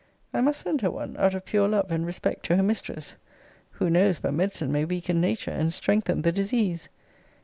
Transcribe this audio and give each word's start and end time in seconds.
I 0.33 0.41
must 0.41 0.61
send 0.61 0.81
her 0.81 0.89
one, 0.89 1.15
out 1.19 1.35
of 1.35 1.45
pure 1.45 1.67
love 1.67 1.91
and 1.91 2.07
respect 2.07 2.43
to 2.45 2.55
her 2.55 2.63
mistress. 2.63 3.13
Who 3.73 3.87
knows 3.87 4.17
but 4.17 4.33
medicine 4.33 4.71
may 4.71 4.83
weaken 4.83 5.21
nature, 5.21 5.51
and 5.51 5.71
strengthen 5.71 6.23
the 6.23 6.31
disease? 6.31 6.89